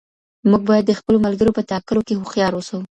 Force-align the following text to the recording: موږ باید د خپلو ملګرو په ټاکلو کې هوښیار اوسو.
موږ 0.49 0.61
باید 0.69 0.85
د 0.87 0.91
خپلو 0.99 1.17
ملګرو 1.25 1.55
په 1.57 1.61
ټاکلو 1.71 2.01
کې 2.07 2.17
هوښیار 2.19 2.51
اوسو. 2.55 2.77